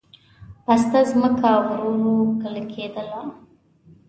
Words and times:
پسته 0.65 0.99
ځمکه 1.11 1.49
ورو 1.63 1.85
ورو 1.93 2.15
کلکېدله. 2.41 3.21